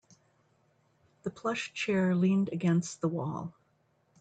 [1.21, 3.53] The plush chair leaned against the wall.